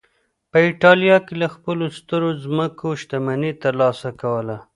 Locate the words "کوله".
4.21-4.57